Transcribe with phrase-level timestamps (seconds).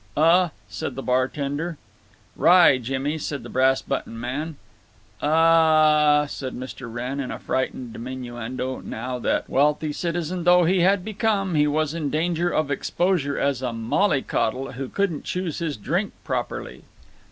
[0.17, 1.77] "Uh?" said the bartender.
[2.35, 4.55] "Rye, Jimmy," said the Brass button Man.
[5.21, 6.91] "Uh h h h h," said Mr.
[6.91, 12.49] Wrenn, in a frightened diminuendo, now that—wealthy citizen though he had become—he was in danger
[12.49, 16.81] of exposure as a mollycoddle who couldn't choose his drink properly.